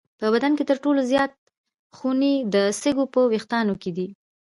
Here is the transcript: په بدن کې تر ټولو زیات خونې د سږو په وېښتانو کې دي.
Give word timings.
په 0.19 0.25
بدن 0.33 0.51
کې 0.57 0.63
تر 0.69 0.77
ټولو 0.83 0.99
زیات 1.11 1.31
خونې 1.97 2.33
د 2.53 2.55
سږو 2.81 3.05
په 3.13 3.19
وېښتانو 3.31 3.73
کې 3.81 3.91
دي. 3.97 4.07